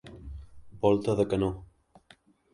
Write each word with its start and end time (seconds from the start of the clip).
Volta 0.85 1.15
de 1.21 1.27
canó. 1.35 1.51